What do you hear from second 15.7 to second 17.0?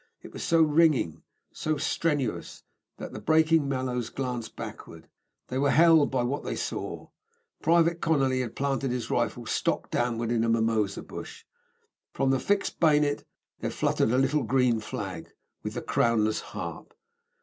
the crownless harp.